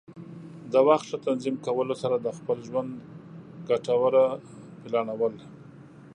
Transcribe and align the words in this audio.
د 0.71 0.73
وخت 0.87 1.05
ښه 1.09 1.17
تنظیم 1.27 1.55
کولو 1.65 1.95
سره 2.01 2.15
د 2.19 2.27
خپل 2.37 2.57
ژوند 2.67 2.91
ګټوره 3.69 4.25
پلانول. 4.81 5.35